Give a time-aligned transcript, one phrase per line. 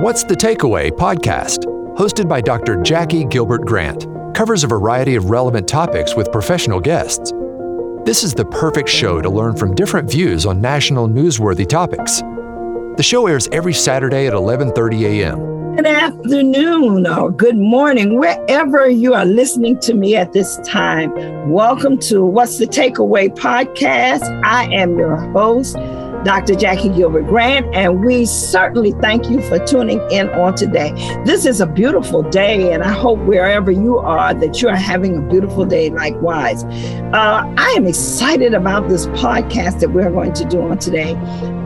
[0.00, 1.66] What's the Takeaway podcast,
[1.98, 2.80] hosted by Dr.
[2.80, 7.30] Jackie Gilbert Grant, covers a variety of relevant topics with professional guests.
[8.06, 12.20] This is the perfect show to learn from different views on national newsworthy topics.
[12.96, 15.76] The show airs every Saturday at 11:30 a.m.
[15.76, 21.12] Good afternoon or good morning, wherever you are listening to me at this time.
[21.50, 24.22] Welcome to What's the Takeaway podcast.
[24.42, 25.76] I am your host,
[26.24, 26.54] Dr.
[26.54, 30.92] Jackie Gilbert Grant, and we certainly thank you for tuning in on today.
[31.24, 35.16] This is a beautiful day, and I hope wherever you are that you are having
[35.16, 36.64] a beautiful day likewise.
[36.64, 41.14] Uh, I am excited about this podcast that we're going to do on today.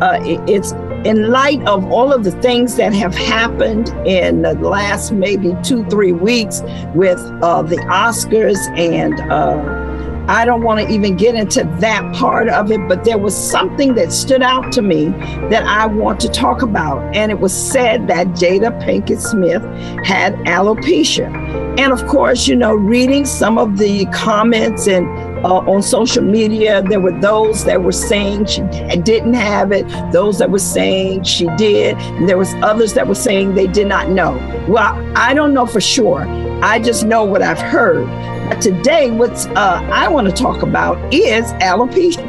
[0.01, 0.73] Uh, it, it's
[1.07, 5.84] in light of all of the things that have happened in the last maybe two,
[5.87, 6.62] three weeks
[6.95, 9.85] with uh, the Oscars and uh,
[10.29, 13.95] I don't want to even get into that part of it, but there was something
[13.95, 15.07] that stood out to me
[15.51, 17.15] that I want to talk about.
[17.15, 19.62] And it was said that Jada Pinkett Smith
[20.05, 21.33] had alopecia.
[21.79, 25.07] And of course, you know, reading some of the comments and
[25.45, 28.63] uh, on social media, there were those that were saying she
[29.02, 33.15] didn't have it, those that were saying she did, and there was others that were
[33.15, 34.33] saying they did not know.
[34.66, 36.27] Well, I don't know for sure.
[36.65, 38.09] I just know what I've heard.
[38.55, 42.25] Today, what's uh, I want to talk about is alopecia.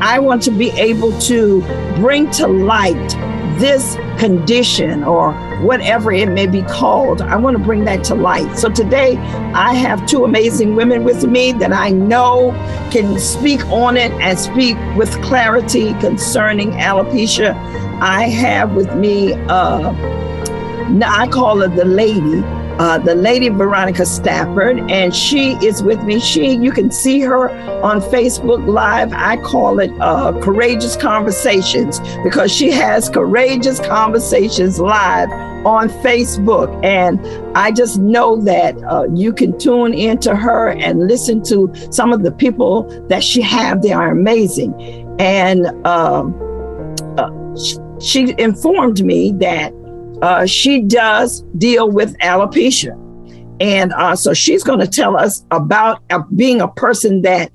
[0.00, 1.60] I want to be able to
[1.96, 2.94] bring to light
[3.60, 7.20] this condition or whatever it may be called.
[7.20, 8.58] I want to bring that to light.
[8.58, 9.18] So today
[9.54, 12.52] I have two amazing women with me that I know
[12.90, 17.54] can speak on it and speak with clarity concerning alopecia.
[18.00, 19.92] I have with me, uh,
[21.04, 22.42] I call her the lady
[22.78, 26.20] uh, the lady Veronica Stafford, and she is with me.
[26.20, 27.50] She, you can see her
[27.82, 29.12] on Facebook Live.
[29.12, 35.30] I call it uh, Courageous Conversations because she has Courageous Conversations Live
[35.66, 36.68] on Facebook.
[36.84, 37.20] And
[37.56, 42.22] I just know that uh, you can tune into her and listen to some of
[42.22, 43.82] the people that she have.
[43.82, 44.74] They are amazing.
[45.18, 46.34] And um,
[47.18, 47.30] uh,
[48.00, 49.72] she informed me that
[50.22, 52.96] uh, she does deal with alopecia.
[53.60, 57.50] And uh, so she's going to tell us about uh, being a person that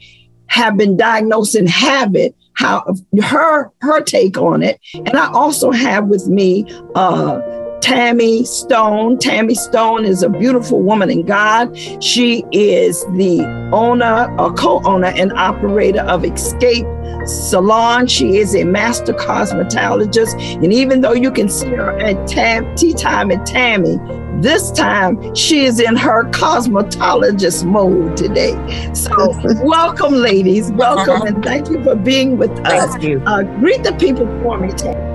[0.47, 2.85] have been diagnosed and have it, how
[3.21, 4.79] her her take on it.
[4.93, 6.65] And I also have with me
[6.95, 7.39] uh,
[7.83, 9.17] Tammy Stone.
[9.17, 11.77] Tammy Stone is a beautiful woman in God.
[12.01, 13.41] She is the
[13.73, 16.87] owner, or co-owner, and operator of Xscape
[17.27, 18.07] Salon.
[18.07, 20.33] She is a master cosmetologist.
[20.63, 23.97] And even though you can see her at Tam- Tee Time at Tammy,
[24.41, 28.53] this time she is in her cosmetologist mode today.
[28.93, 29.11] So,
[29.61, 30.71] welcome, ladies.
[30.71, 32.91] Welcome, and thank you for being with us.
[32.91, 33.21] Thank you.
[33.25, 35.12] Uh, greet the people for me, Tammy.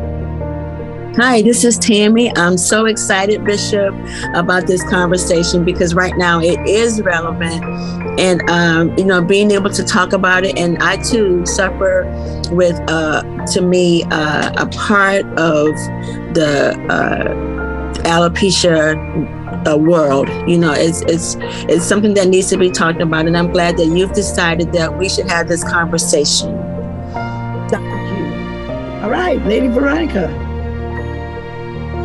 [1.21, 2.31] Hi, this is Tammy.
[2.37, 3.93] I'm so excited, Bishop,
[4.37, 7.65] about this conversation because right now it is relevant.
[8.21, 10.57] And, um, you know, being able to talk about it.
[10.57, 12.05] And I too suffer
[12.53, 15.67] with, uh, to me, uh, a part of
[16.35, 18.95] the uh, alopecia
[19.67, 20.29] uh, world.
[20.49, 21.37] You know, it's it's
[21.69, 24.97] it's something that needs to be talked about, and I'm glad that you've decided that
[24.97, 26.57] we should have this conversation.
[27.69, 29.03] Thank you.
[29.03, 30.48] All right, Lady Veronica.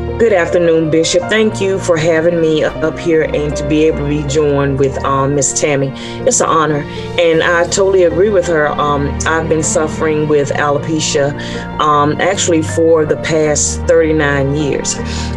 [0.04, 1.24] Good afternoon, Bishop.
[1.24, 4.98] Thank you for having me up here and to be able to be joined with
[5.06, 5.92] um, Miss Tammy.
[6.28, 6.84] It's an honor,
[7.20, 8.68] and I totally agree with her.
[8.68, 11.34] Um, I've been suffering with alopecia
[11.80, 14.96] um, actually for the past 39 years.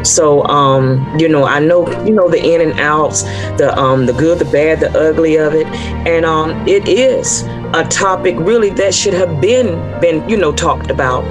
[0.09, 3.23] So, um, you know, I know you know the in and outs,
[3.57, 5.67] the um, the good, the bad, the ugly of it,
[6.07, 7.43] and um, it is
[7.75, 11.23] a topic really that should have been been you know talked about.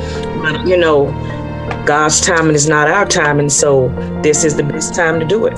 [0.41, 1.07] But you know
[1.85, 3.89] God's timing is not our timing, so
[4.23, 5.55] this is the best time to do it.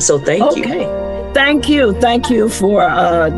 [0.00, 0.60] So thank okay.
[0.60, 0.64] you.
[0.64, 1.04] Okay.
[1.34, 1.92] Thank you.
[2.00, 3.28] Thank you for uh,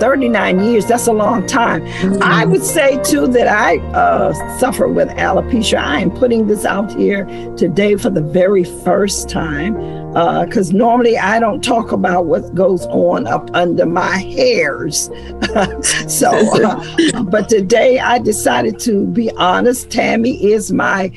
[0.00, 0.86] 39 years.
[0.86, 1.82] That's a long time.
[1.82, 2.22] Mm-hmm.
[2.22, 5.78] I would say, too, that I uh, suffer with alopecia.
[5.78, 7.24] I am putting this out here
[7.56, 9.76] today for the very first time
[10.12, 15.08] because uh, normally I don't talk about what goes on up under my hairs.
[16.08, 16.30] so,
[16.64, 19.90] uh, but today I decided to be honest.
[19.90, 21.12] Tammy is my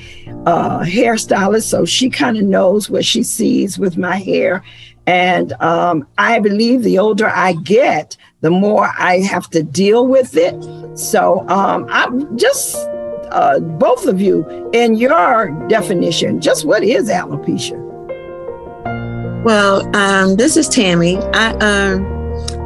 [0.46, 4.64] uh, hairstylist, so she kind of knows what she sees with my hair.
[5.08, 10.38] And um, I believe the older I get, the more I have to deal with
[10.38, 10.56] it.
[10.98, 12.76] So um, I'm just
[13.32, 17.93] uh, both of you in your definition, just what is alopecia?
[19.44, 21.18] Well, um, this is Tammy.
[21.18, 22.06] I um,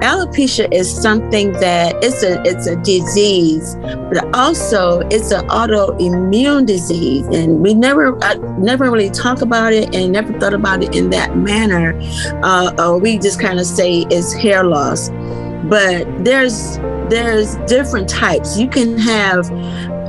[0.01, 7.25] alopecia is something that it's a it's a disease, but also it's an autoimmune disease,
[7.27, 11.09] and we never I never really talk about it and never thought about it in
[11.09, 11.99] that manner.
[12.43, 15.09] Uh, we just kind of say it's hair loss,
[15.63, 16.77] but there's
[17.09, 18.59] there's different types.
[18.59, 19.49] You can have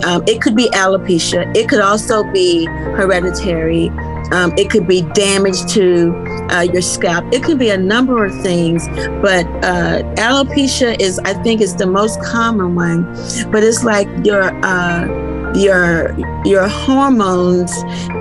[0.05, 1.55] um, it could be alopecia.
[1.57, 3.91] It could also be hereditary.
[4.33, 6.15] Um, it could be damage to
[6.51, 7.25] uh, your scalp.
[7.33, 8.87] It could be a number of things,
[9.23, 13.05] but uh, alopecia is, I think, is the most common one.
[13.51, 17.73] But it's like your uh, your your hormones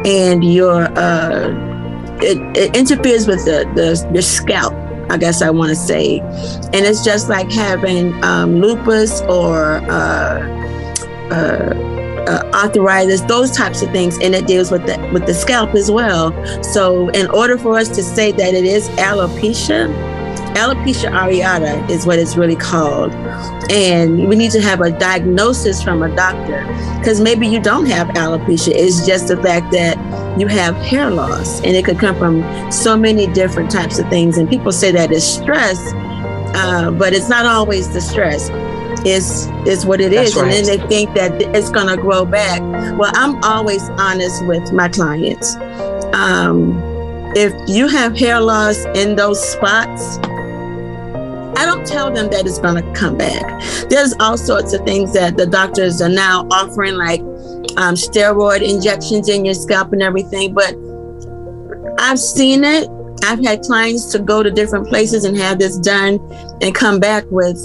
[0.06, 1.50] and your uh,
[2.22, 4.74] it, it interferes with the, the your scalp.
[5.10, 9.78] I guess I want to say, and it's just like having um, lupus or
[12.28, 15.90] uh, arthritis, those types of things, and it deals with the with the scalp as
[15.90, 16.32] well.
[16.64, 19.88] So, in order for us to say that it is alopecia,
[20.56, 23.14] alopecia areata is what it's really called,
[23.72, 26.66] and we need to have a diagnosis from a doctor
[27.00, 28.74] because maybe you don't have alopecia.
[28.74, 29.98] It's just the fact that
[30.40, 34.38] you have hair loss, and it could come from so many different types of things.
[34.38, 35.80] And people say that it's stress,
[36.56, 38.50] uh, but it's not always the stress
[39.06, 40.44] is is what it That's is, right.
[40.54, 42.62] and then they think that it's going to grow back.
[42.98, 45.56] Well, I'm always honest with my clients.
[46.14, 46.82] Um,
[47.36, 50.18] if you have hair loss in those spots,
[51.58, 53.62] I don't tell them that it's going to come back.
[53.90, 57.20] There's all sorts of things that the doctors are now offering, like
[57.78, 60.54] um, steroid injections in your scalp and everything.
[60.54, 60.76] But
[62.00, 62.90] I've seen it.
[63.24, 66.20] I've had clients to go to different places and have this done
[66.62, 67.58] and come back with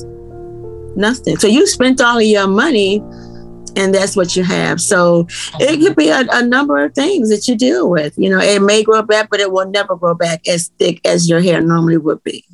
[0.96, 1.36] nothing.
[1.38, 3.02] So you spent all of your money
[3.76, 4.80] and that's what you have.
[4.80, 5.26] So
[5.60, 8.14] it could be a, a, number of things that you deal with.
[8.18, 11.28] You know, it may grow back, but it will never grow back as thick as
[11.28, 12.44] your hair normally would be.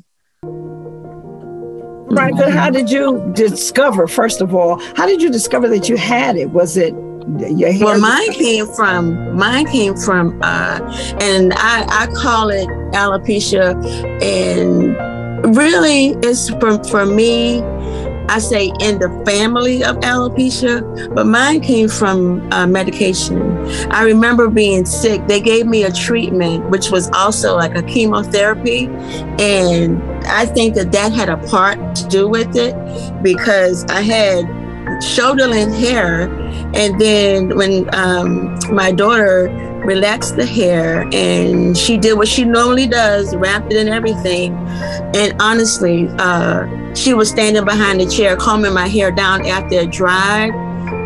[2.11, 5.95] Right, but how did you discover, first of all, how did you discover that you
[5.95, 6.49] had it?
[6.49, 6.93] Was it
[7.37, 7.85] your hair?
[7.85, 10.79] Well, mine came from, mine came from, uh,
[11.21, 13.75] and I, I call it alopecia.
[14.23, 17.61] And really, it's for, for me,
[18.29, 23.41] I say in the family of alopecia, but mine came from uh, medication.
[23.91, 25.25] I remember being sick.
[25.27, 28.85] They gave me a treatment, which was also like a chemotherapy.
[29.39, 32.75] And I think that that had a part to do with it
[33.23, 34.45] because I had
[35.01, 36.29] shoulder length hair.
[36.75, 39.47] And then when um, my daughter
[39.85, 44.55] relaxed the hair and she did what she normally does, wrapped it in everything.
[45.15, 49.91] And honestly, uh, she was standing behind the chair, combing my hair down after it
[49.91, 50.53] dried.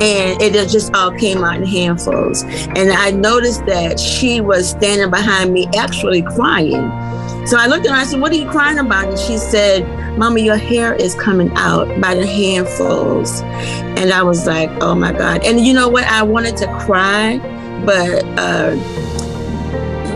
[0.02, 2.44] And it just all came out in handfuls.
[2.44, 6.92] And I noticed that she was standing behind me, actually crying.
[7.46, 9.10] So I looked at her and I said, What are you crying about?
[9.10, 9.86] And she said,
[10.18, 13.42] Mama, your hair is coming out by the handfuls.
[13.42, 15.44] And I was like, Oh my God.
[15.44, 16.06] And you know what?
[16.06, 17.38] I wanted to cry,
[17.86, 18.76] but uh,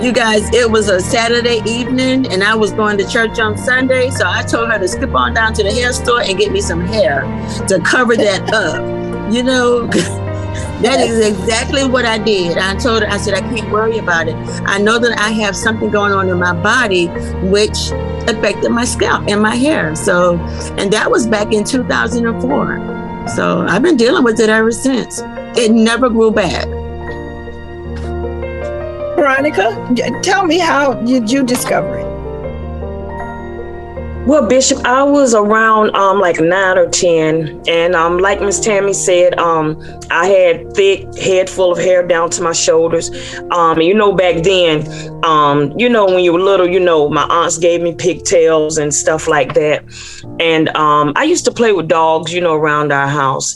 [0.02, 4.10] you guys, it was a Saturday evening and I was going to church on Sunday.
[4.12, 6.62] So I told her to skip on down to the hair store and get me
[6.62, 7.22] some hair
[7.68, 9.34] to cover that up.
[9.34, 9.88] You know,
[10.82, 12.58] that is exactly what I did.
[12.58, 14.36] I told her, I said, I can't worry about it.
[14.66, 17.08] I know that I have something going on in my body
[17.48, 17.92] which
[18.28, 19.96] affected my scalp and my hair.
[19.96, 20.38] So,
[20.78, 23.28] and that was back in 2004.
[23.36, 25.22] So I've been dealing with it ever since.
[25.58, 26.68] It never grew back.
[29.18, 32.06] Veronica, tell me how did you discover it?
[34.28, 38.94] Well, Bishop, I was around um, like nine or ten, and um, like Miss Tammy
[38.94, 39.82] said, um,
[40.12, 43.10] I had thick head full of hair down to my shoulders.
[43.50, 44.86] Um, you know, back then,
[45.26, 48.94] um, you know, when you were little, you know, my aunts gave me pigtails and
[48.94, 49.84] stuff like that,
[50.40, 53.56] and um, I used to play with dogs, you know, around our house.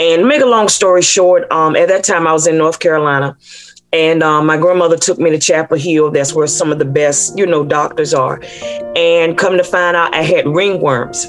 [0.00, 3.36] And make a long story short, at that time I was in North Carolina
[3.92, 6.10] and um, my grandmother took me to Chapel Hill.
[6.10, 8.40] That's where some of the best, you know, doctors are.
[8.96, 11.28] And come to find out, I had ringworms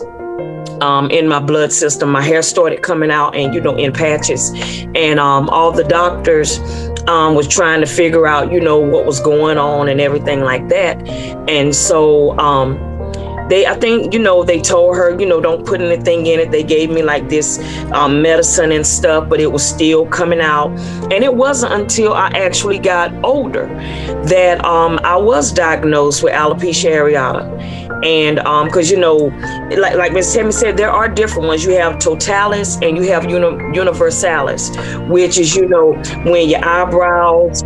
[0.81, 2.11] um, in my blood system.
[2.11, 4.51] My hair started coming out, and you know, in patches.
[4.95, 6.59] And um, all the doctors
[7.07, 10.67] um, was trying to figure out, you know, what was going on and everything like
[10.69, 11.07] that.
[11.49, 12.77] And so um,
[13.49, 16.51] they i think you know they told her you know don't put anything in it.
[16.51, 17.59] They gave me like this
[17.91, 20.69] um, medicine and stuff but it was still coming out.
[21.11, 23.67] And it wasn't until i actually got older
[24.25, 27.47] that um, i was diagnosed with alopecia areata.
[28.05, 29.15] And because um, you know
[29.77, 30.33] like like Ms.
[30.33, 31.65] Tammy said there are different ones.
[31.65, 34.69] You have totalis and you have uni- universalis
[35.09, 35.93] which is you know
[36.25, 37.63] when your eyebrows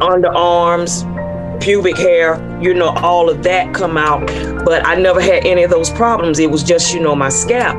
[0.00, 1.04] underarms
[1.60, 4.26] pubic hair, you know, all of that come out.
[4.64, 6.38] But I never had any of those problems.
[6.38, 7.76] It was just, you know, my scalp.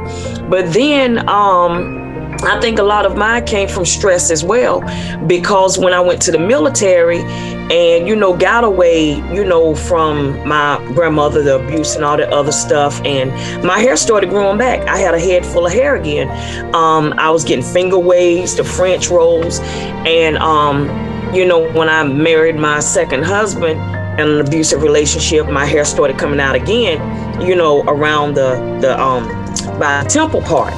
[0.50, 1.98] But then, um,
[2.42, 4.80] I think a lot of mine came from stress as well,
[5.28, 10.48] because when I went to the military and, you know, got away, you know, from
[10.48, 13.30] my grandmother, the abuse and all that other stuff, and
[13.64, 14.88] my hair started growing back.
[14.88, 16.30] I had a head full of hair again.
[16.74, 19.60] Um, I was getting finger waves, the French rolls,
[20.06, 20.88] and, um,
[21.34, 23.80] you know, when I married my second husband
[24.20, 29.00] in an abusive relationship, my hair started coming out again, you know, around the, the,
[29.00, 29.28] um,
[29.80, 30.74] by temple part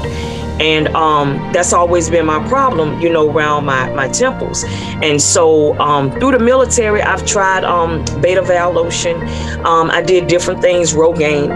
[0.60, 4.64] and um, that's always been my problem, you know, around my, my temples.
[5.02, 9.22] And so um, through the military, I've tried um, Betaval lotion.
[9.66, 11.52] Um, I did different things, Rogaine,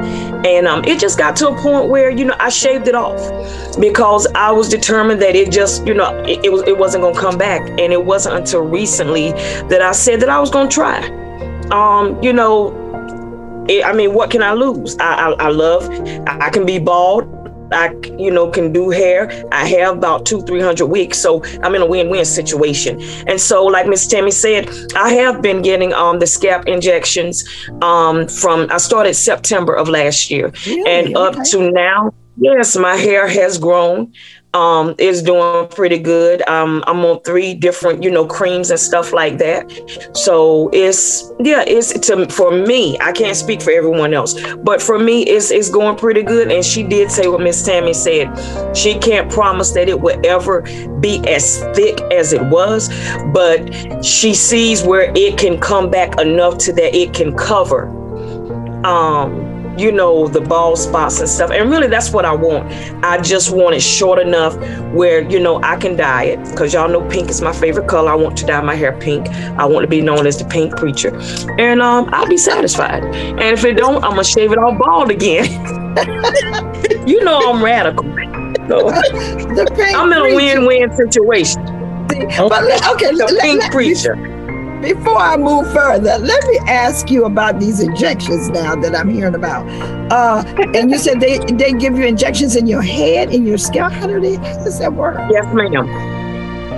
[0.46, 3.20] and um, it just got to a point where you know I shaved it off
[3.80, 7.20] because I was determined that it just you know it, it was it wasn't to
[7.20, 7.62] come back.
[7.80, 9.32] And it wasn't until recently
[9.70, 11.06] that I said that I was to try.
[11.72, 12.74] Um, you know,
[13.70, 14.98] I mean, what can I lose?
[15.00, 15.90] I, I, I love,
[16.28, 17.35] I can be bald.
[17.72, 19.30] I, you know, can do hair.
[19.52, 23.02] I have about two, three hundred weeks, so I'm in a win-win situation.
[23.28, 27.44] And so, like Miss Tammy said, I have been getting um the scalp injections
[27.82, 30.90] um from I started September of last year, really?
[30.90, 34.14] and up to now, yes, my hair has grown
[34.56, 36.42] um, is doing pretty good.
[36.48, 39.70] Um, I'm on three different, you know, creams and stuff like that.
[40.16, 42.98] So it's yeah, it's to for me.
[43.02, 44.34] I can't speak for everyone else,
[44.64, 46.52] but for me, it's it's going pretty good.
[46.52, 48.34] And she did say what Miss Tammy said.
[48.76, 50.62] She can't promise that it will ever
[51.02, 52.90] be as thick as it was,
[53.34, 57.90] but she sees where it can come back enough to that it can cover.
[58.86, 61.52] Um, you know, the bald spots and stuff.
[61.52, 62.72] And really, that's what I want.
[63.04, 64.56] I just want it short enough
[64.94, 68.12] where, you know, I can dye it because y'all know pink is my favorite color.
[68.12, 69.28] I want to dye my hair pink.
[69.30, 71.16] I want to be known as the pink preacher.
[71.60, 73.04] And um, I'll be satisfied.
[73.04, 75.46] And if it don't, I'm going to shave it all bald again.
[77.08, 78.04] you know, I'm radical.
[78.68, 78.90] So,
[79.96, 81.64] I'm in a win win situation.
[82.08, 82.64] But
[82.94, 84.35] okay, the pink preacher
[84.86, 89.34] before I move further, let me ask you about these injections now that I'm hearing
[89.34, 89.68] about.
[90.12, 90.44] Uh,
[90.76, 93.94] and you said they they give you injections in your head, in your scalp.
[93.94, 94.36] How do they?
[94.36, 95.18] How does that work?
[95.32, 96.15] Yes, ma'am.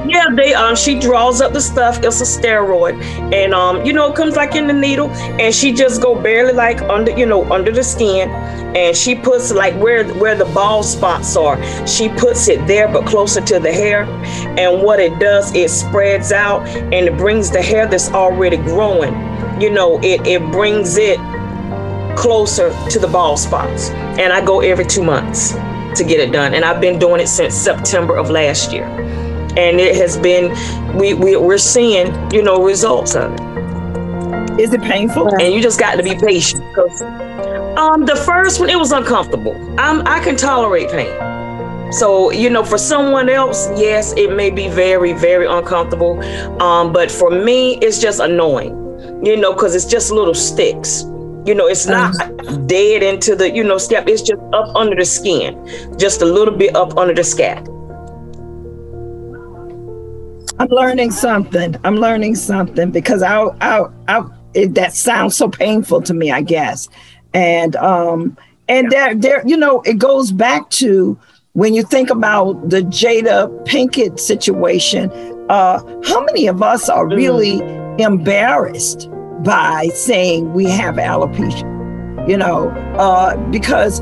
[0.08, 2.02] Yeah, they um she draws up the stuff.
[2.02, 3.02] It's a steroid,
[3.34, 6.54] and um you know it comes like in the needle, and she just go barely
[6.54, 10.86] like under you know under the skin, and she puts like where where the bald
[10.86, 11.58] spots are.
[11.86, 14.04] She puts it there, but closer to the hair,
[14.58, 16.66] and what it does it spreads out.
[16.68, 19.14] And it brings the hair that's already growing.
[19.62, 21.20] You know it it brings it
[22.16, 25.52] closer to the bald spots, and I go every two months
[25.98, 28.88] to get it done, and I've been doing it since September of last year
[29.58, 30.52] and it has been
[30.98, 34.60] we, we we're seeing you know results of it.
[34.60, 35.36] Is it painful?
[35.40, 36.64] And you just got to be patient
[37.78, 39.56] um the first one it was uncomfortable.
[39.80, 41.14] I'm i can tolerate pain.
[41.92, 46.22] So you know for someone else yes it may be very very uncomfortable.
[46.62, 48.74] Um but for me it's just annoying
[49.24, 51.04] you know because it's just little sticks.
[51.46, 52.68] You know it's not mm-hmm.
[52.68, 55.52] dead into the you know scalp it's just up under the skin
[55.98, 57.77] just a little bit up under the scalp
[60.60, 61.76] I'm learning something.
[61.84, 66.42] I'm learning something because I, I, I it, that sounds so painful to me, I
[66.42, 66.90] guess.
[67.34, 68.38] And um,
[68.68, 71.18] and there, there, you know, it goes back to
[71.54, 75.12] when you think about the Jada Pinkett situation.
[75.50, 78.02] Uh, how many of us are really mm.
[78.02, 79.10] embarrassed
[79.44, 82.28] by saying we have alopecia?
[82.28, 84.02] You know, uh, because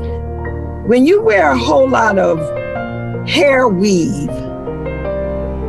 [0.88, 2.38] when you wear a whole lot of
[3.28, 4.30] hair weave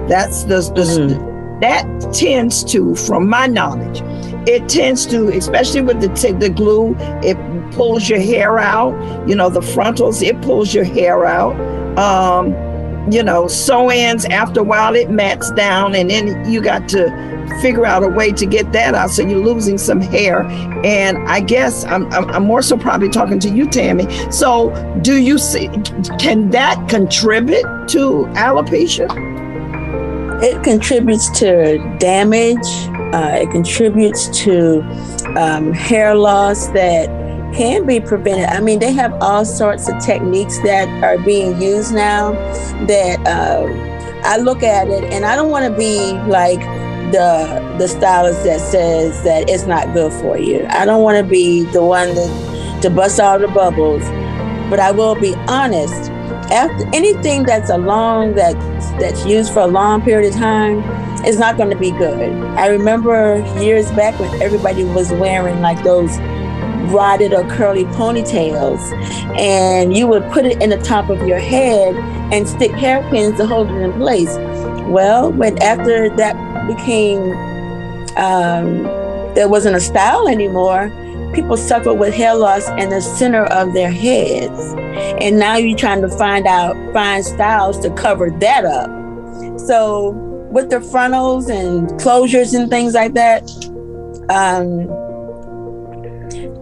[0.08, 1.60] that's the, the mm-hmm.
[1.60, 4.02] that tends to, from my knowledge,
[4.48, 7.38] it tends to, especially with the the glue, it
[7.74, 8.94] pulls your hair out.
[9.28, 11.56] You know, the frontals, it pulls your hair out.
[11.98, 12.56] Um,
[13.12, 17.10] you know, sew-ins after a while it mats down, and then you got to
[17.62, 19.10] figure out a way to get that out.
[19.10, 20.44] So you're losing some hair.
[20.84, 24.08] And I guess I'm, I'm, I'm more so probably talking to you, Tammy.
[24.32, 24.72] So
[25.02, 25.70] do you see,
[26.20, 29.37] can that contribute to alopecia?
[30.42, 32.68] It contributes to damage.
[33.14, 34.82] Uh, it contributes to
[35.38, 37.08] um, hair loss that
[37.56, 38.46] can be prevented.
[38.46, 42.34] I mean, they have all sorts of techniques that are being used now
[42.86, 43.66] that uh,
[44.24, 46.60] I look at it and I don't want to be like
[47.12, 50.66] the the stylist that says that it's not good for you.
[50.70, 54.04] I don't want to be the one that to bust all the bubbles,
[54.70, 56.12] but I will be honest
[56.52, 58.54] after anything that's a long that
[59.00, 60.80] that's used for a long period of time
[61.26, 62.32] is not going to be good.
[62.58, 66.18] I remember years back when everybody was wearing like those
[66.92, 68.80] rotted or curly ponytails,
[69.38, 71.96] and you would put it in the top of your head
[72.34, 74.36] and stick hairpins to hold it in place.
[74.88, 77.34] Well, when after that became
[78.16, 78.84] um,
[79.36, 80.92] there wasn't a style anymore,
[81.34, 84.74] people suffer with hair loss in the center of their heads,
[85.22, 88.90] and now you're trying to find out find styles to cover that up.
[89.60, 90.12] So
[90.52, 93.44] with the frontals and closures and things like that.
[94.30, 94.88] Um,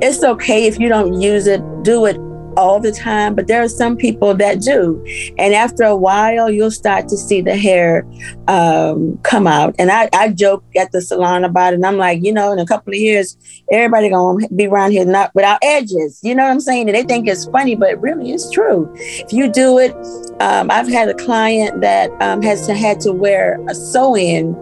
[0.02, 2.18] it's okay if you don't use it, do it
[2.58, 5.04] all the time, but there are some people that do.
[5.38, 8.06] And after a while, you'll start to see the hair
[8.48, 9.76] um, come out.
[9.78, 11.78] And I, I joke at the salon about it.
[11.78, 13.38] And I'm like, you know, in a couple of years,
[13.72, 16.20] everybody gonna be around here not without edges.
[16.24, 16.90] You know what I'm saying?
[16.90, 18.92] And they think it's funny, but really it's true.
[18.98, 19.94] If you do it,
[20.42, 24.54] um, I've had a client that um, has to, had to wear a sew-in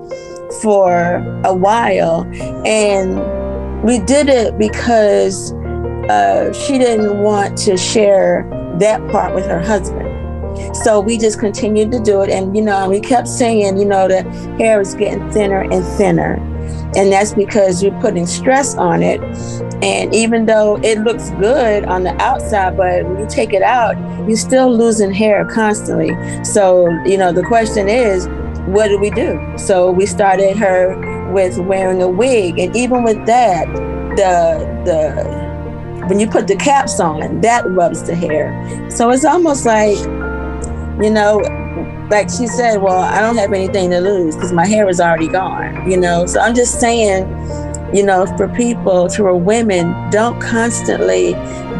[0.61, 2.25] for a while,
[2.65, 3.15] and
[3.83, 5.51] we did it because
[6.09, 8.47] uh, she didn't want to share
[8.79, 10.09] that part with her husband.
[10.75, 12.29] So we just continued to do it.
[12.29, 14.23] And, you know, we kept saying, you know, the
[14.57, 16.35] hair is getting thinner and thinner.
[16.95, 19.19] And that's because you're putting stress on it.
[19.83, 23.97] And even though it looks good on the outside, but when you take it out,
[24.27, 26.11] you're still losing hair constantly.
[26.43, 28.27] So, you know, the question is,
[28.67, 29.41] what do we do?
[29.57, 32.59] So we started her with wearing a wig.
[32.59, 33.65] And even with that,
[34.15, 35.42] the the
[36.07, 38.89] when you put the caps on, that rubs the hair.
[38.89, 39.97] So it's almost like,
[41.01, 41.37] you know,
[42.09, 45.27] like she said, well, I don't have anything to lose because my hair is already
[45.27, 46.25] gone, you know.
[46.25, 47.27] So I'm just saying,
[47.95, 51.33] you know, for people, for women, don't constantly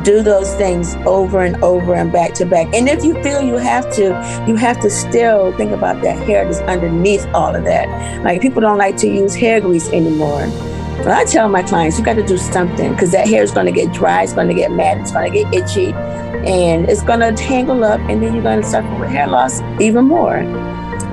[0.03, 2.73] do those things over and over and back to back.
[2.73, 4.03] And if you feel you have to,
[4.47, 8.23] you have to still think about that hair that's underneath all of that.
[8.23, 10.41] Like people don't like to use hair grease anymore.
[10.97, 13.65] But I tell my clients, you got to do something because that hair is going
[13.65, 17.03] to get dry, it's going to get mad, it's going to get itchy, and it's
[17.03, 20.43] going to tangle up, and then you're going to suffer with hair loss even more.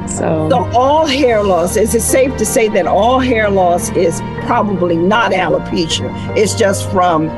[0.09, 4.21] So, so all hair loss is it safe to say that all hair loss is
[4.45, 6.37] probably not alopecia?
[6.37, 7.29] It's just from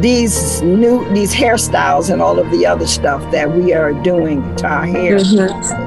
[0.00, 4.66] these new these hairstyles and all of the other stuff that we are doing to
[4.66, 5.16] our hair.
[5.16, 5.85] Mm-hmm.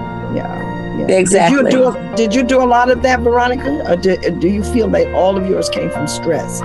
[1.00, 1.18] Yeah.
[1.18, 1.64] Exactly.
[1.64, 3.92] Did you, do, did you do a lot of that, Veronica?
[3.92, 6.62] Or do, do you feel that all of yours came from stress?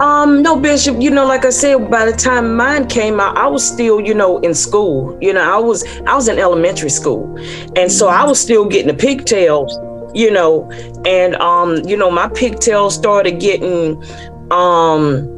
[0.00, 3.46] Um, no, Bishop, you know, like I said, by the time mine came out, I
[3.46, 5.16] was still, you know, in school.
[5.20, 7.38] You know, I was I was in elementary school.
[7.76, 9.78] And so I was still getting the pigtails,
[10.12, 10.70] you know,
[11.06, 14.02] and um, you know, my pigtails started getting
[14.50, 15.30] um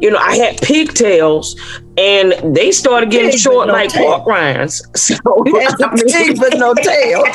[0.00, 1.56] you know, I had pigtails
[1.98, 4.04] and they started getting pig short no like tail.
[4.04, 4.86] pork rinds.
[4.96, 7.24] So I mean, pig but no tail.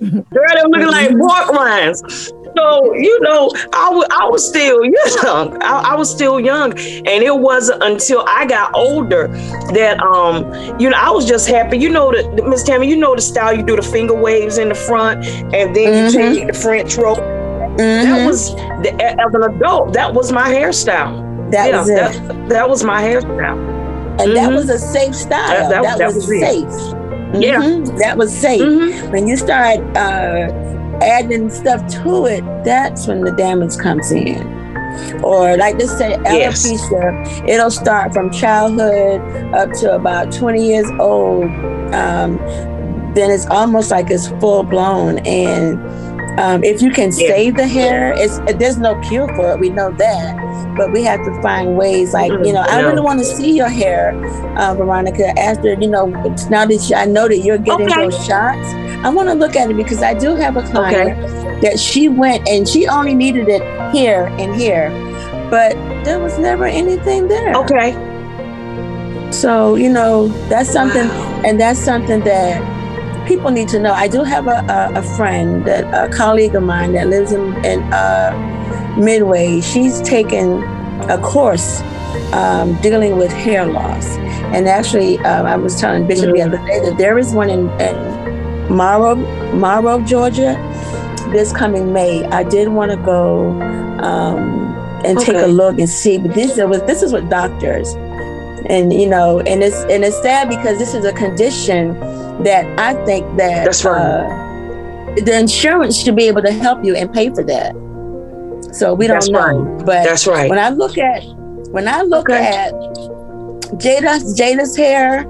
[0.00, 2.32] Girl, they looking like pork rinds.
[2.56, 5.62] So, you know, I, w- I was still young.
[5.62, 6.72] I, I was still young.
[6.72, 10.44] And it wasn't until I got older that, um,
[10.80, 11.78] you know, I was just happy.
[11.78, 14.70] You know, the, Miss Tammy, you know the style you do the finger waves in
[14.70, 16.18] the front and then mm-hmm.
[16.18, 17.35] you take the French rope
[17.70, 18.10] Mm-hmm.
[18.10, 19.92] That was as an adult.
[19.92, 21.50] That was my hairstyle.
[21.50, 21.94] That yeah, was it.
[21.94, 24.34] That, that, was my hairstyle, and mm-hmm.
[24.34, 25.68] that was a safe style.
[25.68, 26.64] That, that, that was, was, safe.
[26.64, 27.40] Mm-hmm.
[27.42, 28.60] Yeah, that was safe.
[28.60, 29.12] Mm-hmm.
[29.12, 30.50] When you start uh,
[31.02, 34.54] adding stuff to it, that's when the damage comes in.
[35.22, 37.42] Or like this say alopecia, yes.
[37.46, 39.20] it'll start from childhood
[39.54, 41.44] up to about 20 years old.
[41.94, 42.38] Um,
[43.14, 45.78] then it's almost like it's full blown and
[46.38, 47.28] um, if you can yeah.
[47.28, 49.58] save the hair, it's there's no cure for it.
[49.58, 52.12] We know that, but we have to find ways.
[52.12, 54.14] Like you know, I really want to see your hair,
[54.58, 55.38] uh, Veronica.
[55.38, 56.06] After you know,
[56.50, 58.02] now that you, I know that you're getting okay.
[58.02, 58.68] those shots,
[59.04, 61.60] I want to look at it because I do have a client okay.
[61.60, 63.62] that she went and she only needed it
[63.94, 64.90] here and here,
[65.50, 65.72] but
[66.04, 67.54] there was never anything there.
[67.54, 67.92] Okay.
[69.32, 71.42] So you know, that's something, wow.
[71.46, 72.60] and that's something that
[73.26, 73.92] people need to know.
[73.92, 77.54] I do have a, a, a friend, that, a colleague of mine that lives in,
[77.64, 79.60] in uh, Midway.
[79.60, 80.62] She's taken
[81.10, 81.82] a course
[82.32, 84.16] um, dealing with hair loss.
[84.54, 86.50] And actually, uh, I was telling Bishop mm-hmm.
[86.50, 89.16] the other day that there is one in, in Morrow,
[89.54, 90.56] Morrow, Georgia,
[91.32, 92.24] this coming May.
[92.26, 93.50] I did want to go
[94.00, 95.32] um, and okay.
[95.32, 97.94] take a look and see, but this was this is with doctors,
[98.66, 101.94] and you know, and it's and it's sad because this is a condition
[102.44, 104.00] that I think that that's right.
[104.00, 107.72] Uh, the insurance should be able to help you and pay for that.
[108.72, 109.86] So we don't that's know, right.
[109.86, 110.50] but that's right.
[110.50, 111.22] When I look at
[111.70, 112.46] when I look Okay.
[112.46, 112.72] at
[113.78, 115.26] Jada's Jada's hair,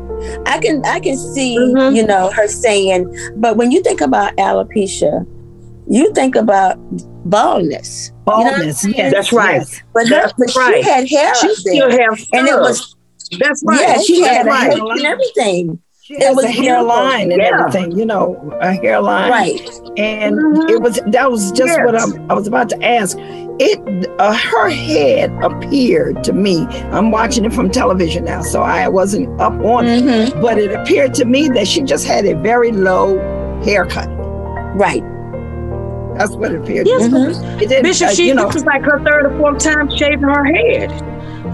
[0.47, 1.95] I can I can see Mhm.
[1.97, 5.25] you know her saying, but when you think about alopecia,
[5.89, 6.77] you think about
[7.31, 8.11] baldness.
[8.27, 8.95] You know I'm Baldness, saying?
[8.97, 9.13] yes.
[9.13, 9.57] That's right.
[9.61, 9.83] yes.
[9.95, 10.83] But, her, That's but right.
[10.85, 12.97] she had hair She still there, have and it was
[13.39, 13.81] That's right.
[13.81, 14.73] yeah, she That's had right.
[14.73, 15.79] hair and everything.
[16.07, 17.51] She It was a hairline and Yeah.
[17.59, 19.29] everything, you know, a hairline.
[19.29, 19.61] Right.
[19.97, 20.71] And Mhm.
[20.71, 21.81] it was that was just Yes.
[21.85, 23.19] what I'm, I was about to ask.
[23.59, 26.65] It uh, her head appeared to me.
[26.93, 30.05] I'm watching it from television now, so I wasn't up on it.
[30.05, 30.41] Mhm.
[30.41, 33.19] But it appeared to me that she just had a very low
[33.65, 34.09] haircut.
[34.77, 35.03] Right.
[36.17, 36.87] That's what it appeared.
[36.87, 37.19] Yes, to me.
[37.35, 37.63] Mhm.
[37.63, 40.21] It Bishop, uh, she you know, this was like her third or fourth time shaving
[40.23, 40.93] her head.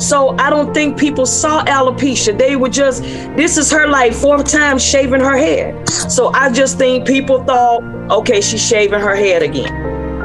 [0.00, 2.36] So I don't think people saw alopecia.
[2.36, 3.02] They were just,
[3.36, 5.88] this is her like fourth time shaving her head.
[5.88, 9.72] So I just think people thought, okay, she's shaving her head again.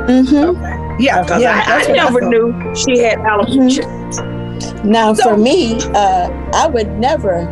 [0.08, 1.02] Mm-hmm.
[1.02, 1.64] yeah, Because yeah.
[1.68, 2.30] I, I never thought.
[2.30, 3.86] knew she had alopecia.
[4.86, 7.48] Now, So- for me, uh, I would never.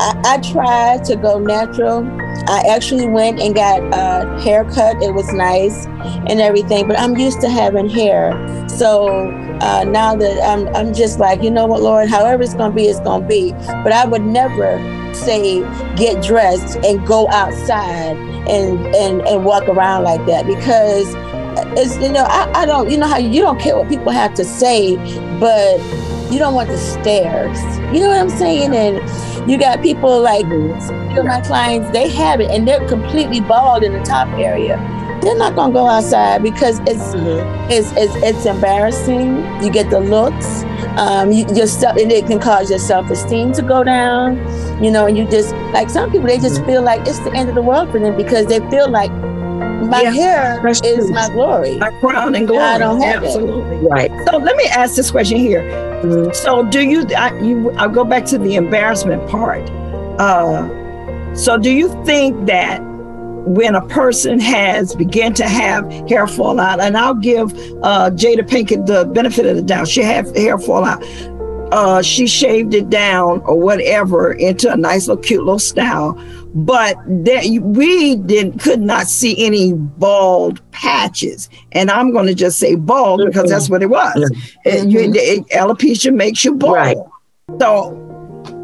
[0.00, 2.06] I, I tried to go natural.
[2.48, 5.02] I actually went and got a haircut.
[5.02, 8.32] It was nice and everything, but I'm used to having hair.
[8.68, 9.08] So
[9.60, 12.86] uh, now that I'm, I'm just like, you know what, Lord, however it's gonna be,
[12.86, 13.52] it's gonna be.
[13.52, 14.78] But I would never
[15.14, 15.60] say
[15.96, 18.16] get dressed and go outside
[18.48, 21.14] and and and walk around like that because
[21.76, 24.34] it's you know I, I don't you know how you don't care what people have
[24.34, 24.96] to say,
[25.38, 25.78] but
[26.32, 27.60] you don't want the stares.
[27.92, 28.72] You know what I'm saying?
[28.72, 33.92] And you got people like my clients, they have it and they're completely bald in
[33.92, 34.78] the top area.
[35.22, 37.12] They're not gonna go outside because it's
[37.70, 39.36] it's it's, it's embarrassing.
[39.62, 40.64] You get the looks.
[40.98, 44.36] Um, you, your self, and it can cause your self esteem to go down.
[44.82, 47.48] You know, and you just like some people, they just feel like it's the end
[47.48, 51.10] of the world for them because they feel like my Yeah, hair is true.
[51.12, 51.76] my glory.
[51.78, 52.62] My crown and glory.
[52.64, 53.26] I don't have it.
[53.26, 53.76] Absolutely.
[53.88, 54.10] Right.
[54.28, 55.62] So let me ask this question here.
[56.02, 56.34] Mhm.
[56.34, 57.06] So do you?
[57.16, 59.68] I, you I'll go back to the embarrassment part.
[60.18, 60.68] Uh,
[61.34, 62.80] so do you think that
[63.54, 68.46] when a person has begun to have hair fall out, and I'll give uh, Jada
[68.48, 71.02] Pinkett the benefit of the doubt, she had hair fall out.
[71.72, 76.12] Uh, she shaved it down or whatever into a nice little cute little style,
[76.52, 81.48] but that we didn't could not see any bald patches.
[81.70, 84.30] And I'm going to just say bald because that's what it was.
[84.64, 86.74] It- you- it- alopecia makes you bald.
[86.74, 86.96] Right.
[87.60, 88.09] So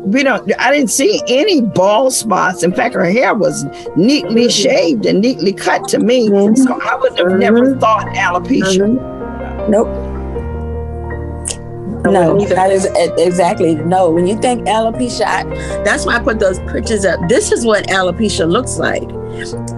[0.07, 0.51] we don't.
[0.61, 2.63] I didn't see any bald spots.
[2.63, 3.65] In fact, her hair was
[3.97, 4.49] neatly mm-hmm.
[4.51, 6.29] shaved and neatly cut to me.
[6.29, 6.57] Mhm.
[6.57, 7.81] So I would have never mm-hmm.
[7.81, 8.87] thought alopecia.
[8.87, 9.71] Mm-hmm.
[9.71, 9.89] Nope.
[12.05, 12.87] No, that is
[13.19, 14.11] exactly no.
[14.11, 15.43] When you think alopecia, I,
[15.83, 17.19] that's why I put those pictures up.
[17.29, 19.09] This is what alopecia looks like.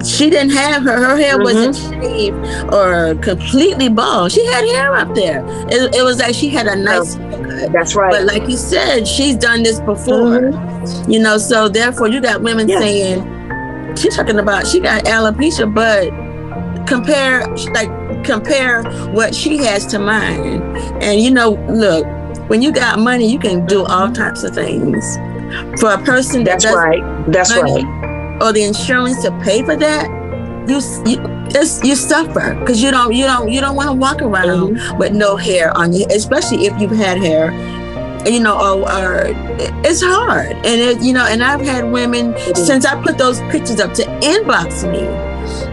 [0.04, 0.96] She didn't have her.
[0.96, 2.02] Her hair wasn't mm-hmm.
[2.02, 4.32] shaved or completely bald.
[4.32, 5.44] She had hair up there.
[5.68, 7.72] It, it was like she had a oh, nice haircut.
[7.72, 8.10] That's right.
[8.10, 10.40] But like you said, she's done this before.
[10.40, 11.10] Mm-hmm.
[11.10, 12.80] You know, so therefore you got women Yeah.
[12.80, 16.08] saying she's talking about she got alopecia, but
[16.86, 20.62] compare like compare what she has to mine.
[21.02, 22.06] And you know, look,
[22.48, 24.14] when you got money, you can do all mm-hmm.
[24.14, 25.16] types of things.
[25.80, 27.32] For a person that That's right.
[27.32, 28.07] That's money right.
[28.40, 30.06] Or the insurance to pay for that,
[30.68, 31.18] you you
[31.50, 34.98] it's, you suffer because you don't you don't you don't want to walk around Mm-hmm.
[34.98, 37.52] with no hair on you, especially if you've had hair.
[38.26, 39.22] You know, or, or
[39.86, 42.66] it's hard, and it, you know, and I've had women is.
[42.66, 45.06] since I put those pictures up to inbox me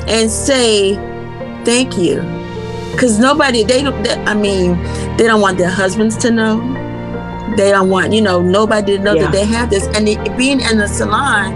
[0.08, 0.94] and say
[1.66, 2.22] thank you,
[2.94, 4.02] because nobody they don't.
[4.04, 4.78] They, I mean,
[5.18, 6.62] they don't want their husbands to know.
[7.58, 9.24] They don't want you know nobody to know Yeah.
[9.24, 11.52] that they have this, and it, being in the salon,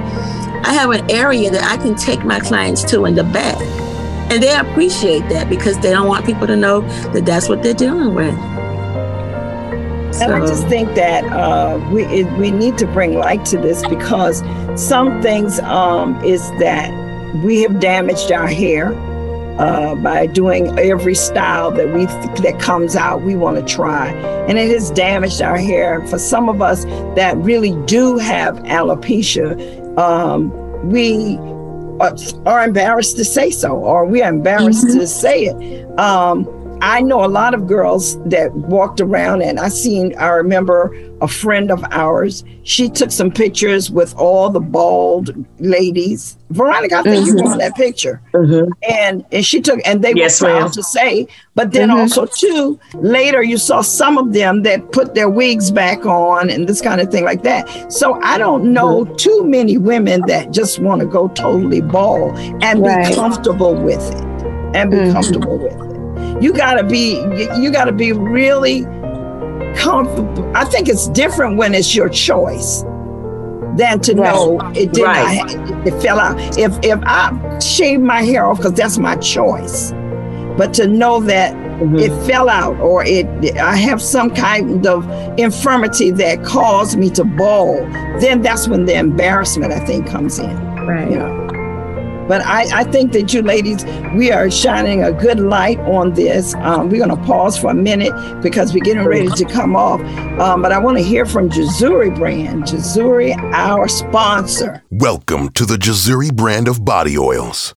[0.63, 3.59] I have an area that I can take my clients to in the back.
[4.31, 6.81] And they appreciate that because they don't want people to know
[7.13, 8.35] that that's what they're dealing with.
[10.13, 10.25] So.
[10.25, 13.87] And I just think that uh, we it, we need to bring light to this
[13.87, 14.43] because
[14.75, 16.91] some things um, is that
[17.43, 18.93] we have damaged our hair
[19.59, 22.05] uh, by doing every style that we
[22.41, 24.09] that comes out we want to try,
[24.47, 26.05] and it has damaged our hair.
[26.07, 30.51] For some of us that really do have alopecia, um,
[30.89, 31.37] we
[31.99, 35.99] are, are embarrassed to say so, or we are embarrassed to say it.
[35.99, 36.45] Um,
[36.81, 40.15] I know a lot of girls that walked around, and I seen.
[40.17, 42.43] I remember a friend of ours.
[42.63, 46.37] She took some pictures with all the bald ladies.
[46.51, 48.71] Veronica, I think you were on that picture, Mhm.
[48.89, 50.71] and and she took, and they Yes, were proud ma'am.
[50.71, 51.27] to say.
[51.55, 51.97] But then Mhm.
[51.99, 56.67] also too, later you saw some of them that put their wigs back on and
[56.67, 57.67] this kind of thing like that.
[57.91, 62.81] So I don't know too many women that just want to go totally bald and
[62.81, 63.09] Right.
[63.09, 64.23] be comfortable with it,
[64.73, 65.11] and be Mhm.
[65.13, 65.88] comfortable with it
[66.41, 68.85] you gotta be you- you gotta be really
[69.75, 70.51] comfortable.
[70.55, 72.83] I think it's different when it's your choice
[73.77, 74.33] than to right.
[74.33, 75.45] know it did right.
[75.45, 76.37] not, it fell out.
[76.57, 79.91] If if I shave my hair off because that's my choice,
[80.57, 81.95] but to know that mm-hmm.
[81.97, 85.07] it fell out or it I have some kind of
[85.39, 90.57] infirmity that caused me to bald, then that's when the embarrassment I think comes in.
[90.85, 91.09] Right.
[91.09, 91.58] You know?
[92.29, 96.53] But I, I think that you ladies, we are shining a good light on this.
[96.53, 98.13] Um, we're going to pause for a minute
[98.43, 99.99] because we're getting ready to come off.
[100.39, 102.65] Um, but I want to hear from Jazuri brand.
[102.65, 104.83] Jazuri, our sponsor.
[104.91, 107.73] Welcome to the Jazuri brand of body oils.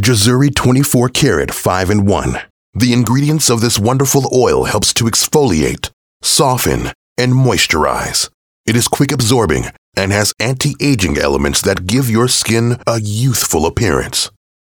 [0.00, 2.38] Jazuri 24 karat 5 in 1.
[2.72, 5.90] The ingredients of this wonderful oil helps to exfoliate,
[6.22, 8.30] soften, and moisturize.
[8.64, 14.30] It is quick absorbing and has anti-aging elements that give your skin a youthful appearance.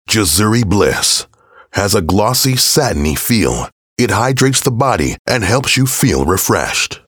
[0.08, 1.26] Jazuri Bliss
[1.72, 3.68] has a glossy, satiny feel.
[3.98, 7.00] It hydrates the body and helps you feel refreshed.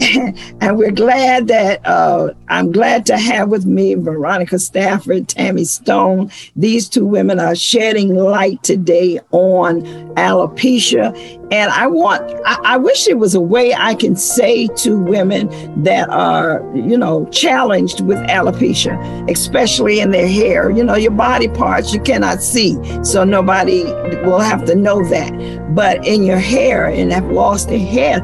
[0.60, 6.30] and we're glad that uh, I'm glad to have with me Veronica Stafford, Tammy Stone.
[6.54, 9.82] These two women are shedding light today on
[10.16, 11.14] alopecia.
[11.52, 15.48] And I want, I, I wish there was a way I can say to women
[15.84, 20.70] that are, you know, challenged with alopecia, especially in their hair.
[20.70, 23.84] You know, your body parts you cannot see, so nobody
[24.24, 25.32] will have to know that.
[25.72, 28.20] But in your hair and have lost their hair,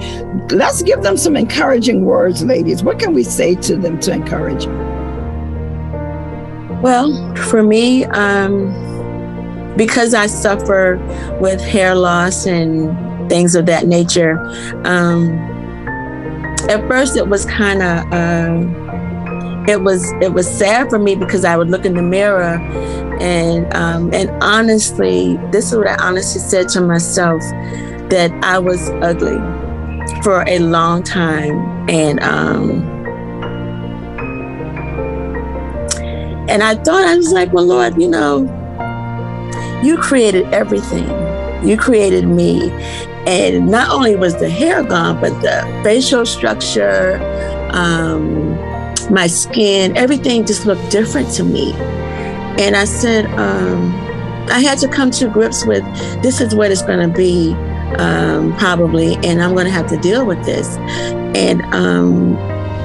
[0.50, 2.82] let's give them some encouraging words, ladies.
[2.82, 4.92] What can we say to them to encourage them?
[6.82, 8.72] Well, for me, um,
[9.76, 10.96] because I suffer
[11.40, 14.38] with hair loss and things of that nature,
[14.84, 15.30] um,
[16.68, 21.42] at first it was kind of uh, it was it was sad for me because
[21.44, 22.58] I would look in the mirror
[23.20, 27.40] and um, and honestly, this is what I honestly said to myself
[28.10, 29.38] that I was ugly
[30.22, 32.82] for a long time and um,
[36.50, 38.42] and I thought I was like, well, Lord, you know,
[39.82, 41.08] you created everything.
[41.66, 42.70] You created me.
[43.26, 47.18] And not only was the hair gone, but the facial structure,
[47.70, 48.56] um,
[49.10, 51.72] my skin, everything just looked different to me.
[52.58, 53.92] And I said, um,
[54.50, 55.84] I had to come to grips with
[56.22, 57.52] this is what it's going to be,
[57.98, 60.76] um, probably, and I'm going to have to deal with this.
[61.36, 62.34] And um,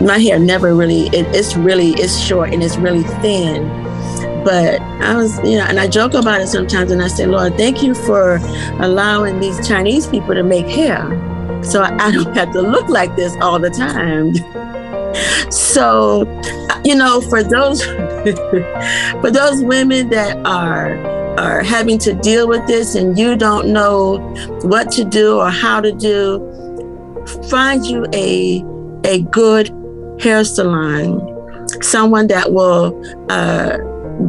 [0.05, 3.86] my hair never really, it, it's really, it's short and it's really thin
[4.47, 7.57] but I was, you know, and I joke about it sometimes and I say, Lord,
[7.57, 8.37] thank you for
[8.79, 11.03] allowing these Chinese people to make hair.
[11.61, 14.33] So I don't have to look like this all the time.
[15.51, 16.21] so,
[16.85, 17.83] you know, for those
[19.21, 20.95] for those women that are
[21.37, 24.19] are having to deal with this and you don't know
[24.61, 26.39] what to do or how to do,
[27.49, 28.63] find you a
[29.03, 29.69] a good
[30.21, 31.19] hair salon,
[31.81, 32.97] someone that will
[33.29, 33.77] uh,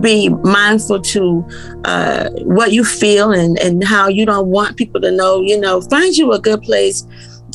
[0.01, 1.46] be mindful to
[1.85, 5.81] uh, what you feel and, and how you don't want people to know, you know,
[5.83, 7.07] find you a good place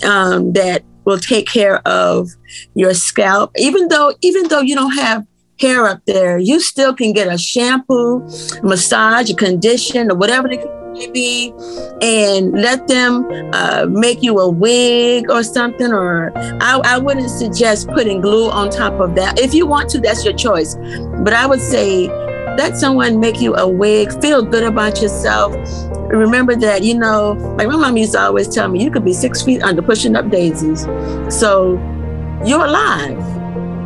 [0.03, 2.29] um, that will take care of
[2.75, 3.51] your scalp.
[3.57, 5.25] Even though, even though you don't have
[5.59, 8.21] hair up there, you still can get a shampoo,
[8.63, 10.57] massage, a condition, or whatever the
[10.93, 11.53] may be,
[12.01, 15.91] and let them uh, make you a wig or something.
[15.91, 19.39] Or I, I wouldn't suggest putting glue on top of that.
[19.39, 20.75] If you want to, that's your choice.
[21.23, 22.07] But I would say
[22.57, 25.55] let someone make you a wig, feel good about yourself.
[26.09, 29.13] Remember that, you know, like my mom used to always tell me, you could be
[29.13, 30.83] six feet under pushing up daisies.
[31.29, 31.73] So
[32.45, 33.17] you're alive.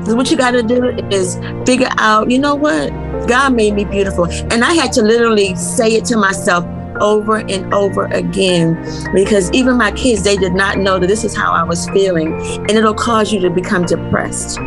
[0.07, 2.89] What you got to do is figure out, you know what?
[3.27, 4.25] God made me beautiful.
[4.25, 6.65] And I had to literally say it to myself
[7.01, 8.75] over and over again
[9.13, 12.33] because even my kids they did not know that this is how I was feeling
[12.33, 14.59] and it'll cause you to become depressed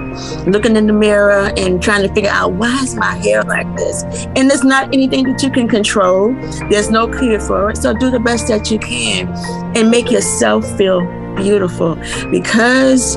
[0.47, 4.03] looking in the mirror and trying to figure out why is my hair like this
[4.37, 6.33] and it's not anything that you can control
[6.71, 9.29] there's no cure for it so do the best that you can
[9.77, 11.01] and make yourself feel
[11.37, 11.95] beautiful
[12.31, 13.17] because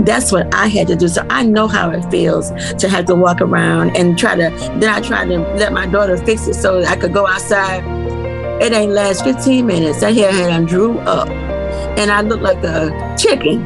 [0.00, 1.08] that's what I had to do.
[1.08, 4.50] So I know how it feels to have to walk around and try to.
[4.78, 7.82] Then I tried to let my daughter fix it so I could go outside.
[8.60, 10.00] It ain't last 15 minutes.
[10.00, 11.28] That hair had drew up,
[11.98, 13.62] and I look like a chicken.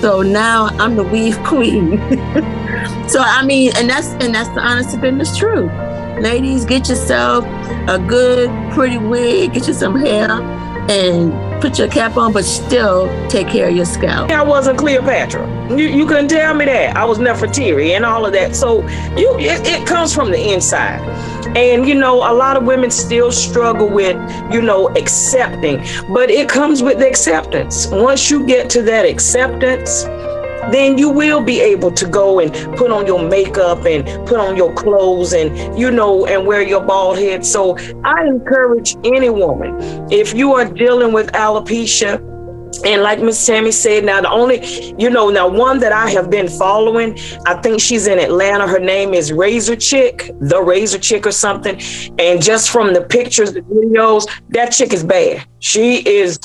[0.00, 1.98] So now I'm the weave queen.
[3.08, 5.70] so I mean, and that's and that's the honest to goodness truth.
[6.20, 7.44] Ladies, get yourself
[7.88, 10.28] a good, pretty wig, get you some hair,
[10.90, 14.30] and put your cap on, but still take care of your scalp.
[14.30, 15.76] I wasn't Cleopatra.
[15.76, 16.96] You, you couldn't tell me that.
[16.96, 18.56] I was Nefertiti and all of that.
[18.56, 18.80] So
[19.16, 21.00] you it, it comes from the inside.
[21.56, 24.16] And you know, a lot of women still struggle with,
[24.52, 25.78] you know, accepting,
[26.12, 27.86] but it comes with the acceptance.
[27.88, 30.04] Once you get to that acceptance,
[30.70, 34.56] then you will be able to go and put on your makeup and put on
[34.56, 39.78] your clothes and you know and wear your bald head so i encourage any woman
[40.10, 42.20] if you are dealing with alopecia
[42.84, 44.64] and like Miss Tammy said, now the only,
[44.98, 48.66] you know, now one that I have been following, I think she's in Atlanta.
[48.66, 51.80] Her name is Razor Chick, the Razor Chick or something.
[52.18, 55.44] And just from the pictures, the videos, that chick is bad.
[55.60, 56.38] She is,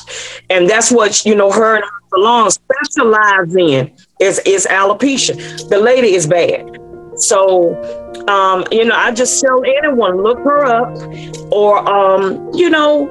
[0.49, 5.69] and that's what you know her and her salon specialize in is is alopecia.
[5.69, 6.79] The lady is bad.
[7.15, 7.75] So,
[8.27, 10.97] um, you know, I just tell anyone look her up,
[11.51, 13.07] or um, you know,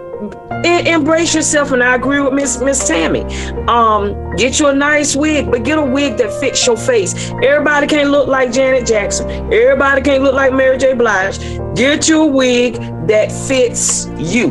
[0.64, 1.72] embrace yourself.
[1.72, 3.22] And I agree with Miss Miss Tammy.
[3.66, 7.30] Um, get you a nice wig, but get a wig that fits your face.
[7.42, 9.28] Everybody can't look like Janet Jackson.
[9.52, 10.94] Everybody can't look like Mary J.
[10.94, 11.38] Blige.
[11.74, 12.74] Get you a wig
[13.06, 14.50] that fits you.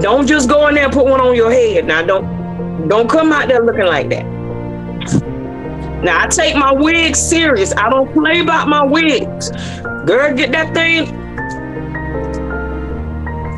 [0.00, 1.84] Don't just go in there and put one on your head.
[1.86, 4.24] Now, don't don't come out there looking like that.
[6.02, 7.74] Now I take my wigs serious.
[7.76, 9.50] I don't play about my wigs.
[10.06, 11.19] Girl, get that thing.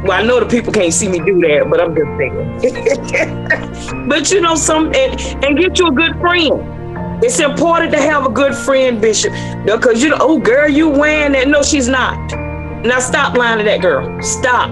[0.03, 4.09] Well, I know the people can't see me do that, but I'm just saying.
[4.09, 7.25] but you know, some and, and get you a good friend.
[7.25, 9.33] It's important to have a good friend, Bishop,
[9.65, 11.49] because you know, oh girl, you wearing that.
[11.49, 12.19] No, she's not.
[12.85, 14.21] Now stop lying to that girl.
[14.23, 14.71] Stop.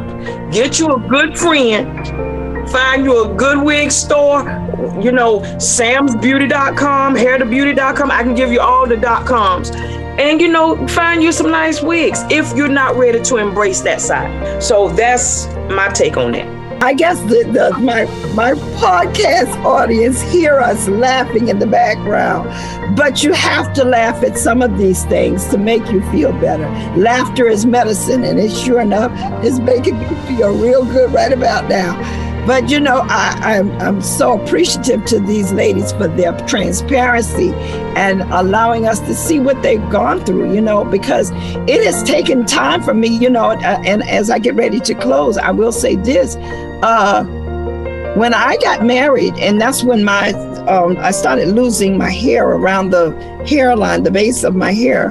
[0.53, 2.31] Get you a good friend
[2.71, 4.43] find you a good wig store,
[5.01, 8.11] you know, samsbeauty.com, hairtobeauty.com.
[8.11, 9.71] I can give you all the dot coms.
[10.21, 14.03] And you know, find you some nice wigs if you're not ready to embrace that
[14.03, 14.63] side.
[14.63, 16.61] So that's my take on that.
[16.83, 18.05] I guess the, the, my
[18.35, 22.49] my podcast audience hear us laughing in the background,
[22.97, 26.69] but you have to laugh at some of these things to make you feel better.
[26.99, 31.69] Laughter is medicine, and it sure enough is making me feel real good right about
[31.69, 31.99] now.
[32.47, 37.53] But you know, I, am I'm, I'm so appreciative to these ladies for their transparency
[37.97, 41.31] and allowing us to see what they've gone through, you know, because
[41.69, 44.95] it has taken time for me, you know, uh, and as I get ready to
[44.95, 46.37] close, I will say this.
[46.83, 47.25] Uh,
[48.17, 50.33] when I got married, and that's when my
[50.67, 53.13] um, I started losing my hair around the
[53.47, 55.11] hairline, the base of my hair,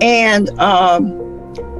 [0.00, 1.12] and um,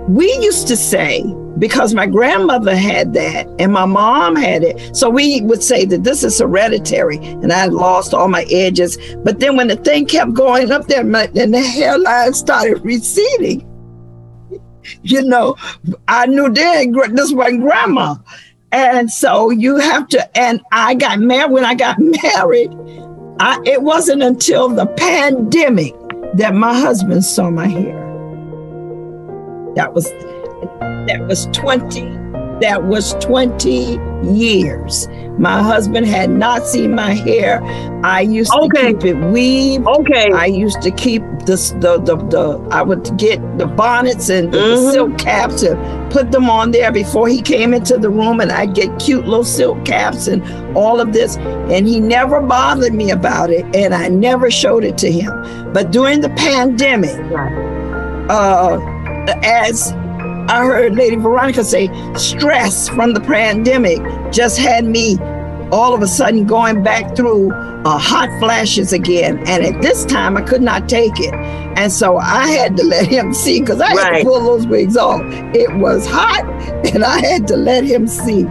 [0.09, 1.23] we used to say
[1.59, 4.97] because my grandmother had that and my mom had it.
[4.97, 8.99] So we would say that this is hereditary and I lost all my edges.
[9.25, 13.67] But then when the thing kept going up there my, and the hairline started receding,
[15.03, 15.57] you know,
[16.09, 18.17] I knew then this was grandma.
[18.73, 22.71] And so you have to, and I got married, when I got married,
[23.39, 25.95] I, it wasn't until the pandemic
[26.35, 28.03] that my husband saw my hair.
[29.77, 30.11] That was
[31.07, 32.27] that was 20
[32.61, 35.09] that was 20 years.
[35.39, 37.63] My husband had not seen my hair.
[38.03, 38.93] I used okay.
[38.93, 39.87] to keep it weave.
[39.87, 40.33] Okay.
[40.33, 44.59] I used to keep this the the, the I would get the bonnets and the,
[44.59, 44.87] mm-hmm.
[44.87, 48.51] the silk caps and put them on there before he came into the room and
[48.51, 50.43] I'd get cute little silk caps and
[50.75, 51.37] all of this.
[51.37, 55.73] And he never bothered me about it and I never showed it to him.
[55.75, 57.17] But during the pandemic,
[58.31, 58.79] uh
[59.43, 59.93] as
[60.49, 63.99] I heard Lady Veronica say stress from the pandemic
[64.33, 65.19] just had me
[65.73, 69.39] all of a sudden going back through uh, hot flashes again.
[69.47, 71.35] And at this time, I could not take it.
[71.35, 74.13] And so I had to let him see because I right.
[74.13, 75.21] had to pull those wigs off.
[75.55, 76.45] It was hot
[76.95, 78.47] and I had to let him see.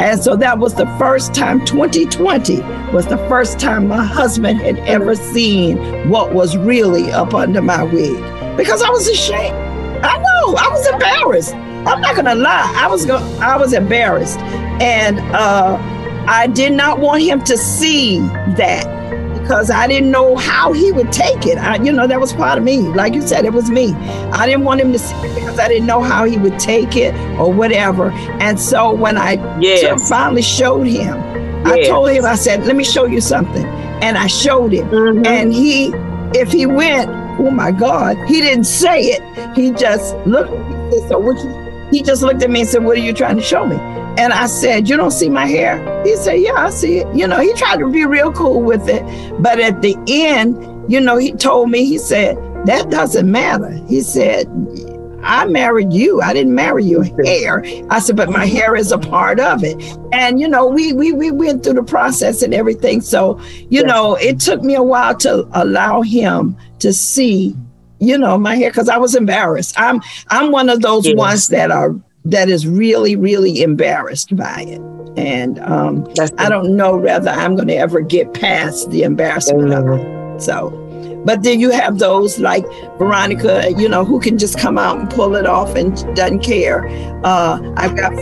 [0.00, 2.60] And so that was the first time, 2020
[2.92, 7.82] was the first time my husband had ever seen what was really up under my
[7.82, 8.16] wig
[8.56, 9.69] because I was ashamed.
[10.02, 10.56] I know.
[10.56, 11.54] I was embarrassed.
[11.54, 12.72] I'm not gonna lie.
[12.76, 14.38] I was go- I was embarrassed,
[14.80, 15.78] and uh,
[16.26, 18.18] I did not want him to see
[18.56, 18.84] that
[19.40, 21.58] because I didn't know how he would take it.
[21.58, 22.78] I, you know, that was part of me.
[22.78, 23.94] Like you said, it was me.
[24.32, 26.96] I didn't want him to see it because I didn't know how he would take
[26.96, 28.10] it or whatever.
[28.40, 30.08] And so when I yes.
[30.08, 31.66] finally showed him, yes.
[31.66, 33.64] I told him, I said, "Let me show you something."
[34.02, 34.88] And I showed him.
[34.88, 35.26] Mhm.
[35.26, 35.92] And he,
[36.38, 37.10] if he went,
[37.40, 39.56] oh my God, he didn't say it.
[39.56, 40.52] He just looked.
[40.92, 43.42] He said, so he just looked at me and said, what are you trying to
[43.42, 43.76] show me?
[44.18, 46.02] And I said, you don't see my hair?
[46.04, 47.16] He said, yeah, I see it.
[47.16, 49.02] You know, he tried to be real cool with it.
[49.42, 52.36] But at the end, you know, he told me, he said,
[52.66, 53.70] that doesn't matter.
[53.88, 54.46] He said,
[55.22, 56.20] I married you.
[56.20, 57.62] I didn't marry your hair.
[57.90, 59.76] I said, but my hair is a part of it.
[60.12, 63.00] And you know, we we we went through the process and everything.
[63.00, 67.54] So, you know, it took me a while to allow him to see,
[67.98, 69.78] you know, my hair because I was embarrassed.
[69.78, 71.94] I'm I'm one of those ones that are
[72.24, 74.80] that is really, really embarrassed by it.
[75.18, 76.06] And um
[76.38, 80.40] I don't know whether I'm gonna ever get past the embarrassment of it.
[80.40, 80.70] So,
[81.24, 82.64] but then you have those like
[82.98, 86.86] Veronica, you know, who can just come out and pull it off and doesn't care.
[87.24, 88.14] Uh, I've got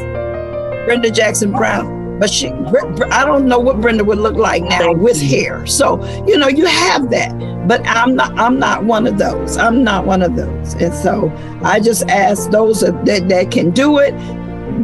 [0.84, 5.20] Brenda Jackson Brown, but she, I don't know what Brenda would look like now with
[5.20, 5.66] hair.
[5.66, 7.32] So, you know, you have that,
[7.68, 9.56] but I'm not, I'm not one of those.
[9.56, 10.74] I'm not one of those.
[10.74, 11.32] And so
[11.62, 14.12] I just ask those that, that can do it,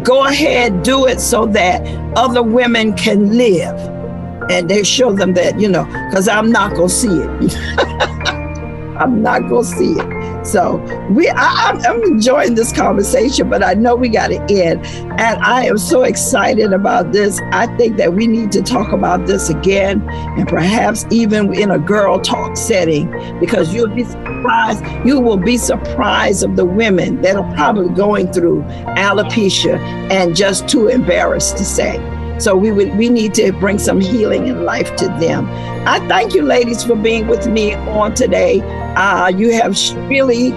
[0.04, 1.84] go ahead, do it so that
[2.16, 3.93] other women can live
[4.50, 8.34] and they show them that you know because i'm not gonna see it.
[8.96, 10.46] I'm not gonna see it.
[10.46, 10.76] So
[11.10, 14.84] we I, I'm, I'm enjoying this conversation but i know we got to end.
[15.18, 17.40] And i am so excited about this.
[17.52, 21.78] I think that we need to talk about this again and perhaps even in a
[21.78, 24.84] girl talk setting because you'll be surprised.
[25.04, 28.62] You will be surprised of the women that are probably going through
[28.96, 29.78] alopecia
[30.10, 31.98] and just too embarrassed to say
[32.38, 35.48] so we would we need to bring some healing and life to them.
[35.86, 38.60] I thank you, ladies, for being with me on today.
[38.96, 39.78] Uh, you have
[40.08, 40.52] really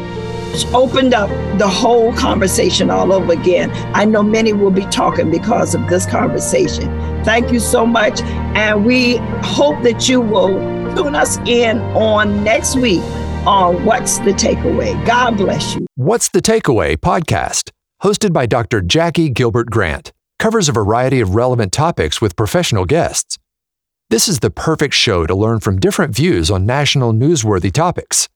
[0.73, 3.71] opened up the whole conversation all over again.
[3.93, 6.86] I know many will be talking because of this conversation.
[7.23, 10.57] Thank you so much, and we hope that you will
[10.95, 13.01] tune us in on next week
[13.45, 15.05] on What's the Takeaway.
[15.05, 15.86] God bless you.
[15.95, 17.71] What's the Takeaway podcast,
[18.03, 18.82] hosted by Dr.
[18.82, 23.38] Jackie Gilbert Grant, covers a variety of relevant topics with professional guests.
[24.09, 28.29] This is the perfect show to learn from different views on national newsworthy topics.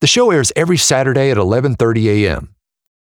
[0.00, 2.55] The show airs every Saturday at 11:30 a.m.